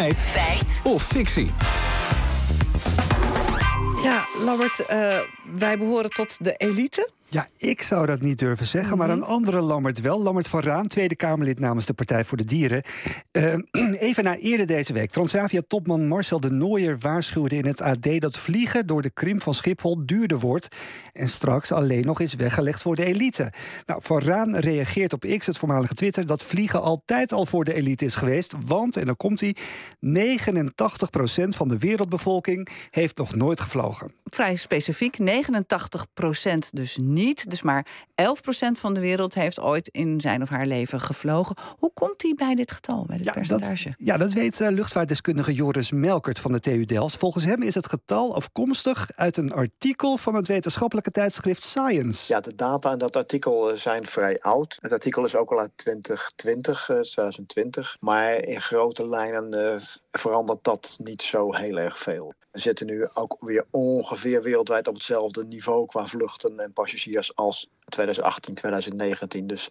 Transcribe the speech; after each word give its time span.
Feit. 0.00 0.18
Feit. 0.18 0.80
Of 0.84 1.02
fictie. 1.02 1.50
Ja, 4.02 4.24
Lambert, 4.40 4.80
uh, 4.80 5.20
wij 5.54 5.78
behoren 5.78 6.10
tot 6.10 6.44
de 6.44 6.54
elite. 6.56 7.10
Ja, 7.32 7.48
ik 7.56 7.82
zou 7.82 8.06
dat 8.06 8.20
niet 8.20 8.38
durven 8.38 8.66
zeggen, 8.66 8.98
maar 8.98 9.10
een 9.10 9.22
andere 9.22 9.60
Lammert 9.60 10.00
wel. 10.00 10.22
Lammert 10.22 10.48
van 10.48 10.60
Raan, 10.60 10.86
Tweede 10.86 11.16
Kamerlid 11.16 11.58
namens 11.58 11.86
de 11.86 11.92
Partij 11.92 12.24
voor 12.24 12.36
de 12.36 12.44
Dieren. 12.44 12.82
Uh, 13.32 13.54
even 14.08 14.24
na 14.24 14.36
eerder 14.36 14.66
deze 14.66 14.92
week. 14.92 15.10
Transavia-topman 15.10 16.08
Marcel 16.08 16.40
de 16.40 16.50
Nooier 16.50 16.98
waarschuwde 16.98 17.56
in 17.56 17.66
het 17.66 17.80
AD... 17.80 18.20
dat 18.20 18.38
vliegen 18.38 18.86
door 18.86 19.02
de 19.02 19.10
krim 19.10 19.40
van 19.40 19.54
Schiphol 19.54 20.06
duurder 20.06 20.38
wordt... 20.38 20.76
en 21.12 21.28
straks 21.28 21.72
alleen 21.72 22.04
nog 22.04 22.20
is 22.20 22.34
weggelegd 22.34 22.82
voor 22.82 22.94
de 22.94 23.04
elite. 23.04 23.52
Nou, 23.86 24.00
Van 24.02 24.20
Raan 24.20 24.56
reageert 24.56 25.12
op 25.12 25.34
X, 25.38 25.46
het 25.46 25.58
voormalige 25.58 25.94
Twitter... 25.94 26.26
dat 26.26 26.42
vliegen 26.42 26.82
altijd 26.82 27.32
al 27.32 27.46
voor 27.46 27.64
de 27.64 27.74
elite 27.74 28.04
is 28.04 28.14
geweest. 28.14 28.54
Want, 28.66 28.96
en 28.96 29.06
dan 29.06 29.16
komt 29.16 29.40
hij, 29.40 29.56
89% 29.56 29.58
van 31.48 31.68
de 31.68 31.78
wereldbevolking 31.78 32.68
heeft 32.90 33.16
nog 33.16 33.34
nooit 33.34 33.60
gevlogen. 33.60 34.12
Vrij 34.30 34.56
specifiek, 34.56 35.18
89 35.18 36.06
dus 36.70 36.96
niet. 36.96 37.50
Dus 37.50 37.62
maar 37.62 37.86
11% 38.22 38.22
van 38.72 38.94
de 38.94 39.00
wereld 39.00 39.34
heeft 39.34 39.60
ooit 39.60 39.88
in 39.88 40.20
zijn 40.20 40.42
of 40.42 40.48
haar 40.48 40.66
leven 40.66 41.00
gevlogen. 41.00 41.56
Hoe 41.78 41.92
komt 41.94 42.22
hij 42.22 42.34
bij 42.36 42.54
dit 42.54 42.72
getal, 42.72 43.04
bij 43.06 43.16
dit 43.16 43.26
ja, 43.26 43.32
percentage? 43.32 43.84
Dat, 43.84 43.94
ja, 43.98 44.16
dat 44.16 44.32
weet 44.32 44.60
uh, 44.60 44.68
luchtvaartdeskundige 44.70 45.52
Joris 45.52 45.90
Melkert 45.90 46.38
van 46.38 46.52
de 46.52 46.60
TU 46.60 46.84
Delft. 46.84 47.16
Volgens 47.16 47.44
hem 47.44 47.62
is 47.62 47.74
het 47.74 47.88
getal 47.88 48.34
afkomstig 48.34 49.10
uit 49.14 49.36
een 49.36 49.52
artikel 49.52 50.16
van 50.16 50.34
het 50.34 50.46
wetenschappelijke 50.46 51.10
tijdschrift 51.10 51.62
Science. 51.62 52.32
Ja, 52.32 52.40
de 52.40 52.54
data 52.54 52.92
in 52.92 52.98
dat 52.98 53.16
artikel 53.16 53.70
eh, 53.70 53.76
zijn 53.76 54.06
vrij 54.06 54.38
oud. 54.40 54.78
Het 54.80 54.92
artikel 54.92 55.24
is 55.24 55.34
ook 55.34 55.50
al 55.50 55.58
uit 55.58 55.70
2020, 55.76 56.84
2020. 56.86 57.94
Eh, 57.94 57.96
maar 58.00 58.44
in 58.44 58.60
grote 58.60 59.08
lijnen 59.08 59.80
verandert 60.10 60.64
dat 60.64 60.96
niet 60.98 61.22
zo 61.22 61.54
heel 61.54 61.76
erg 61.76 61.98
veel. 61.98 62.34
We 62.50 62.60
zitten 62.60 62.86
nu 62.86 63.08
ook 63.14 63.36
weer 63.40 63.64
ongeveer 63.70 64.19
wereldwijd 64.22 64.88
op 64.88 64.94
hetzelfde 64.94 65.44
niveau 65.44 65.86
qua 65.86 66.06
vluchten 66.06 66.58
en 66.58 66.72
passagiers 66.72 67.36
als 67.36 67.68
2018, 67.88 68.54
2019. 68.54 69.46
Dus 69.46 69.70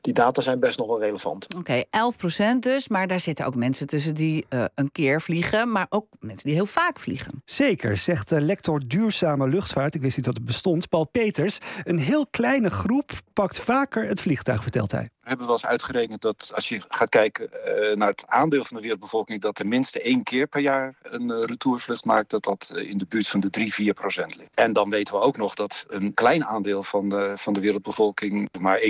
die 0.00 0.12
data 0.12 0.40
zijn 0.40 0.60
best 0.60 0.78
nog 0.78 0.86
wel 0.86 1.00
relevant. 1.00 1.54
Oké, 1.54 1.82
11 1.90 2.16
procent 2.16 2.62
dus, 2.62 2.88
maar 2.88 3.06
daar 3.06 3.20
zitten 3.20 3.46
ook 3.46 3.54
mensen 3.54 3.86
tussen 3.86 4.14
die 4.14 4.46
uh, 4.50 4.64
een 4.74 4.92
keer 4.92 5.20
vliegen, 5.20 5.72
maar 5.72 5.86
ook 5.88 6.06
mensen 6.20 6.46
die 6.46 6.54
heel 6.54 6.66
vaak 6.66 6.98
vliegen. 6.98 7.42
Zeker, 7.44 7.96
zegt 7.96 8.28
de 8.28 8.40
lector 8.40 8.82
duurzame 8.86 9.48
luchtvaart, 9.48 9.94
ik 9.94 10.00
wist 10.00 10.16
niet 10.16 10.26
dat 10.26 10.34
het 10.34 10.44
bestond, 10.44 10.88
Paul 10.88 11.04
Peters. 11.04 11.58
Een 11.84 11.98
heel 11.98 12.26
kleine 12.26 12.70
groep 12.70 13.12
pakt 13.32 13.60
vaker 13.60 14.08
het 14.08 14.20
vliegtuig, 14.20 14.62
vertelt 14.62 14.90
hij. 14.92 15.08
We 15.26 15.32
hebben 15.32 15.50
wel 15.50 15.60
eens 15.60 15.70
uitgerekend 15.70 16.20
dat 16.20 16.50
als 16.54 16.68
je 16.68 16.80
gaat 16.88 17.08
kijken 17.08 17.48
uh, 17.52 17.96
naar 17.96 18.08
het 18.08 18.24
aandeel 18.26 18.64
van 18.64 18.76
de 18.76 18.82
wereldbevolking, 18.82 19.40
dat 19.40 19.54
tenminste 19.54 20.00
één 20.00 20.22
keer 20.22 20.46
per 20.46 20.60
jaar 20.60 20.94
een 21.02 21.28
uh, 21.28 21.44
retourvlucht 21.44 22.04
maakt, 22.04 22.30
dat 22.30 22.44
dat 22.44 22.72
in 22.74 22.96
de 22.96 23.06
buurt 23.08 23.28
van 23.28 23.40
de 23.40 23.50
3, 23.50 23.74
4 23.74 23.94
procent 23.94 24.36
ligt. 24.36 24.50
En 24.54 24.72
dan 24.72 24.90
weten 24.90 25.14
we 25.14 25.20
ook 25.20 25.36
nog 25.36 25.54
dat 25.54 25.84
een 25.88 26.14
klein 26.14 26.44
aandeel 26.44 26.82
van 26.82 27.08
de, 27.08 27.32
van 27.34 27.52
de 27.52 27.60
wereldbevolking, 27.60 28.48
maar 28.60 28.80
1%, 28.80 28.84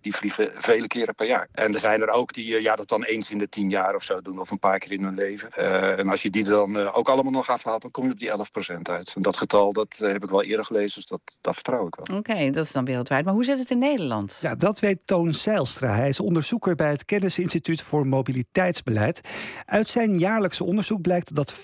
die 0.00 0.14
vliegen 0.14 0.62
vele 0.62 0.86
keren 0.86 1.14
per 1.14 1.26
jaar. 1.26 1.48
En 1.52 1.74
er 1.74 1.80
zijn 1.80 2.02
er 2.02 2.08
ook 2.08 2.32
die 2.32 2.62
ja, 2.62 2.76
dat 2.76 2.88
dan 2.88 3.04
eens 3.04 3.30
in 3.30 3.38
de 3.38 3.48
10 3.48 3.70
jaar 3.70 3.94
of 3.94 4.02
zo 4.02 4.20
doen, 4.20 4.40
of 4.40 4.50
een 4.50 4.58
paar 4.58 4.78
keer 4.78 4.92
in 4.92 5.04
hun 5.04 5.14
leven. 5.14 5.48
Uh, 5.58 5.98
en 5.98 6.08
als 6.08 6.22
je 6.22 6.30
die 6.30 6.44
dan 6.44 6.76
uh, 6.76 6.98
ook 6.98 7.08
allemaal 7.08 7.32
nog 7.32 7.48
afhaalt, 7.48 7.82
dan 7.82 7.90
kom 7.90 8.04
je 8.04 8.12
op 8.12 8.18
die 8.18 8.30
11% 8.30 8.80
uit. 8.82 9.12
En 9.16 9.22
dat 9.22 9.36
getal 9.36 9.72
dat, 9.72 9.98
uh, 10.02 10.12
heb 10.12 10.24
ik 10.24 10.30
wel 10.30 10.42
eerder 10.42 10.64
gelezen, 10.64 10.94
dus 10.94 11.06
dat, 11.06 11.20
dat 11.40 11.54
vertrouw 11.54 11.86
ik 11.86 11.94
wel. 11.94 12.18
Oké, 12.18 12.30
okay, 12.30 12.50
dat 12.50 12.64
is 12.64 12.72
dan 12.72 12.84
wereldwijd. 12.84 13.24
Maar 13.24 13.34
hoe 13.34 13.44
zit 13.44 13.58
het 13.58 13.70
in 13.70 13.78
Nederland? 13.78 14.38
Ja, 14.42 14.54
dat 14.54 14.78
weet 14.78 15.00
Toon 15.04 15.34
Hij 15.80 16.08
is 16.08 16.20
onderzoeker 16.20 16.74
bij 16.74 16.90
het 16.90 17.04
Kennisinstituut 17.04 17.82
voor 17.82 18.06
Mobiliteitsbeleid. 18.06 19.20
Uit 19.66 19.86
zijn 19.86 20.18
jaarlijkse 20.18 20.64
onderzoek 20.64 21.00
blijkt 21.00 21.34
dat 21.34 21.54
50% 21.54 21.56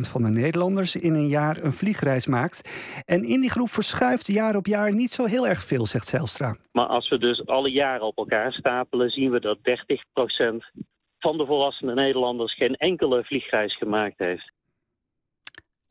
van 0.00 0.22
de 0.22 0.30
Nederlanders 0.30 0.96
in 0.96 1.14
een 1.14 1.28
jaar 1.28 1.62
een 1.62 1.72
vliegreis 1.72 2.26
maakt. 2.26 2.70
En 3.04 3.24
in 3.24 3.40
die 3.40 3.50
groep 3.50 3.70
verschuift 3.70 4.26
jaar 4.26 4.56
op 4.56 4.66
jaar 4.66 4.94
niet 4.94 5.10
zo 5.10 5.24
heel 5.24 5.48
erg 5.48 5.62
veel, 5.62 5.86
zegt 5.86 6.06
Zijlstra. 6.06 6.56
Maar 6.72 6.86
als 6.86 7.08
we 7.08 7.18
dus 7.18 7.46
alle 7.46 7.70
jaren 7.70 8.06
op 8.06 8.16
elkaar 8.16 8.52
stapelen, 8.52 9.10
zien 9.10 9.30
we 9.30 9.40
dat 9.40 9.58
30% 9.58 9.62
van 11.18 11.36
de 11.36 11.46
volwassene 11.46 11.94
Nederlanders 11.94 12.54
geen 12.54 12.74
enkele 12.74 13.24
vliegreis 13.24 13.76
gemaakt 13.76 14.18
heeft. 14.18 14.52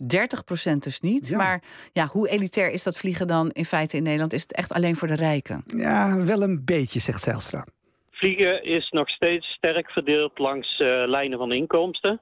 30% 0.03 0.77
dus 0.79 0.99
niet. 0.99 1.31
Maar 1.31 1.63
ja, 1.93 2.05
hoe 2.05 2.29
elitair 2.29 2.71
is 2.71 2.83
dat 2.83 2.97
vliegen 2.97 3.27
dan 3.27 3.49
in 3.49 3.65
feite 3.65 3.97
in 3.97 4.03
Nederland? 4.03 4.33
Is 4.33 4.41
het 4.41 4.53
echt 4.53 4.73
alleen 4.73 4.95
voor 4.95 5.07
de 5.07 5.15
rijken? 5.15 5.63
Ja, 5.67 6.17
wel 6.17 6.41
een 6.41 6.61
beetje, 6.65 6.99
zegt 6.99 7.21
Zijlstra. 7.21 7.65
Vliegen 8.11 8.63
is 8.63 8.89
nog 8.89 9.09
steeds 9.09 9.47
sterk 9.47 9.91
verdeeld 9.91 10.39
langs 10.39 10.79
uh, 10.79 11.03
lijnen 11.05 11.37
van 11.37 11.51
inkomsten. 11.51 12.21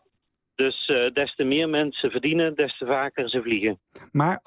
Dus 0.61 0.87
uh, 0.87 1.13
des 1.13 1.35
te 1.35 1.43
meer 1.43 1.69
mensen 1.69 2.11
verdienen, 2.11 2.55
des 2.55 2.77
te 2.77 2.85
vaker 2.85 3.29
ze 3.29 3.41
vliegen. 3.41 3.79
Maar 4.11 4.39
38% 4.39 4.41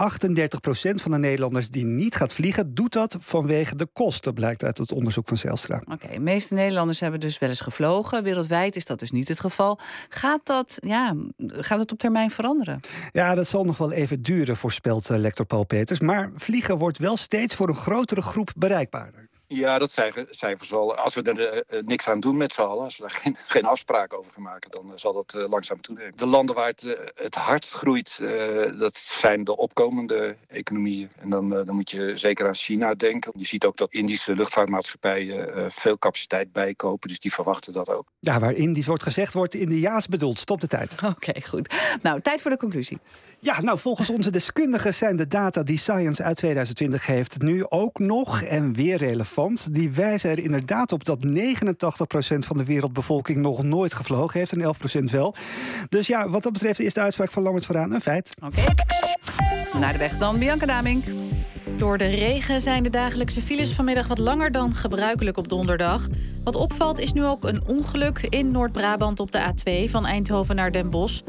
van 0.95 1.11
de 1.11 1.19
Nederlanders 1.19 1.69
die 1.69 1.85
niet 1.85 2.15
gaat 2.15 2.35
vliegen, 2.35 2.75
doet 2.75 2.93
dat 2.93 3.17
vanwege 3.21 3.77
de 3.77 3.87
kosten, 3.93 4.35
blijkt 4.35 4.65
uit 4.65 4.79
het 4.79 4.93
onderzoek 4.93 5.29
van 5.29 5.37
Zelstra. 5.37 5.83
Oké, 5.93 6.09
de 6.13 6.21
meeste 6.21 6.55
Nederlanders 6.55 7.01
hebben 7.01 7.21
dus 7.21 7.39
wel 7.39 7.49
eens 7.49 7.61
gevlogen. 7.61 8.23
Wereldwijd 8.23 8.77
is 8.77 8.87
dat 8.87 8.99
dus 8.99 9.11
niet 9.11 9.29
het 9.29 9.41
geval. 9.41 9.79
Gaat 10.09 10.47
dat, 10.47 10.77
ja, 10.81 11.15
gaat 11.37 11.79
het 11.79 11.93
op 11.93 11.99
termijn 11.99 12.31
veranderen? 12.31 12.81
Ja, 13.13 13.35
dat 13.35 13.47
zal 13.47 13.65
nog 13.65 13.79
wel 13.79 13.93
even 13.93 14.23
duren, 14.23 14.57
voorspelt 14.57 15.11
uh, 15.11 15.19
lector 15.19 15.47
Paul 15.47 15.65
Peters. 15.65 16.01
Maar 16.01 16.31
vliegen 16.35 16.79
wordt 16.79 16.99
wel 16.99 17.17
steeds 17.17 17.55
voor 17.55 17.69
een 17.69 17.75
grotere 17.75 18.23
groep 18.23 18.53
bereikbaarder. 18.57 19.24
Ja, 19.55 19.79
dat 19.79 19.91
zijn 19.91 20.13
cijfers 20.31 20.71
wel. 20.71 20.97
Als 20.97 21.15
we 21.15 21.23
er 21.23 21.65
uh, 21.71 21.83
niks 21.83 22.09
aan 22.09 22.21
doen 22.21 22.37
met 22.37 22.53
z'n 22.53 22.61
allen, 22.61 22.85
als 22.85 22.97
we 22.97 23.03
daar 23.03 23.19
geen, 23.23 23.37
geen 23.37 23.65
afspraken 23.65 24.19
over 24.19 24.33
gaan 24.33 24.43
maken, 24.43 24.71
dan 24.71 24.87
uh, 24.87 24.93
zal 24.95 25.13
dat 25.13 25.35
uh, 25.37 25.49
langzaam 25.49 25.81
toenemen. 25.81 26.17
De 26.17 26.27
landen 26.27 26.55
waar 26.55 26.67
het 26.67 27.13
het 27.15 27.35
hardst 27.35 27.73
groeit, 27.73 28.19
dat 28.79 28.97
zijn 28.97 29.45
de 29.45 29.57
opkomende 29.57 30.37
economieën. 30.49 31.11
En 31.21 31.31
dan, 31.31 31.49
dan 31.49 31.75
moet 31.75 31.91
je 31.91 32.17
zeker 32.17 32.47
aan 32.47 32.55
China 32.55 32.95
denken. 32.95 33.33
Je 33.37 33.47
ziet 33.47 33.65
ook 33.65 33.77
dat 33.77 33.93
Indische 33.93 34.35
luchtvaartmaatschappijen 34.35 35.71
veel 35.71 35.99
capaciteit 35.99 36.53
bijkopen, 36.53 37.09
dus 37.09 37.19
die 37.19 37.33
verwachten 37.33 37.73
dat 37.73 37.91
ook. 37.91 38.07
Ja, 38.19 38.39
waar 38.39 38.53
Indisch 38.53 38.87
wordt 38.87 39.03
gezegd, 39.03 39.33
wordt 39.33 39.55
Indiaas 39.55 40.09
bedoeld. 40.09 40.39
Stop 40.39 40.61
de 40.61 40.67
tijd. 40.67 40.97
Oké, 41.17 41.41
goed. 41.41 41.75
Nou, 42.03 42.21
tijd 42.21 42.43
voor 42.43 42.51
de 42.51 42.57
conclusie. 42.57 42.99
Ja, 43.41 43.61
nou, 43.61 43.79
volgens 43.79 44.11
onze 44.11 44.31
deskundigen 44.31 44.95
zijn 44.95 45.17
de 45.17 45.27
data 45.27 45.63
die 45.63 45.79
Science 45.79 46.23
uit 46.23 46.37
2020 46.37 47.07
heeft 47.07 47.43
nu 47.43 47.65
ook 47.69 47.99
nog 47.99 48.43
en 48.43 48.75
weer 48.75 48.97
relevant. 48.97 49.44
Die 49.71 49.91
wijzen 49.91 50.31
er 50.31 50.39
inderdaad 50.39 50.93
op 50.93 51.05
dat 51.05 51.27
89% 51.27 51.29
van 52.39 52.57
de 52.57 52.65
wereldbevolking 52.65 53.39
nog 53.39 53.63
nooit 53.63 53.95
gevlogen 53.95 54.39
heeft 54.39 54.53
en 54.53 54.75
11% 55.09 55.11
wel. 55.11 55.35
Dus 55.89 56.07
ja, 56.07 56.29
wat 56.29 56.43
dat 56.43 56.53
betreft 56.53 56.81
is 56.81 56.95
de 56.95 57.01
uitspraak 57.01 57.31
van 57.31 57.43
Lambert 57.43 57.67
Veraan 57.67 57.93
een 57.93 58.01
feit. 58.01 58.37
Oké. 58.45 58.65
Naar 59.79 59.93
de 59.93 59.99
weg 59.99 60.19
dan, 60.19 60.39
Bianca 60.39 60.67
Damink. 60.67 61.05
Door 61.77 61.99
de 61.99 62.07
regen 62.07 62.61
zijn 62.61 62.83
de 62.83 62.91
dagelijkse 62.91 63.43
files 63.43 63.73
vanmiddag 63.73 64.07
wat 64.07 64.19
langer 64.19 64.51
dan 64.51 64.75
gebruikelijk 64.75 65.37
op 65.37 65.49
donderdag. 65.49 66.07
Wat 66.45 66.55
opvalt 66.55 66.99
is 66.99 67.13
nu 67.13 67.25
ook 67.25 67.45
een 67.45 67.63
ongeluk 67.67 68.27
in 68.29 68.53
Noord-Brabant 68.53 69.21
op 69.21 69.33
de 69.33 69.41
A2 69.41 69.91
van 69.91 70.07
Eindhoven 70.07 70.57
naar 70.57 70.73
Den 70.73 70.91
Bosch. 70.91 71.21